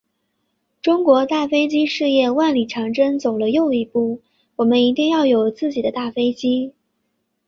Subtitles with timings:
[0.81, 4.19] 中国大飞机事业万里长征走了又一步，
[4.55, 6.73] 我们一定要有自己的大飞机。